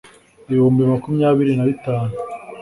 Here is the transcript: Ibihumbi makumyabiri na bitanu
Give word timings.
Ibihumbi 0.49 0.81
makumyabiri 0.91 1.53
na 1.55 1.65
bitanu 1.69 2.13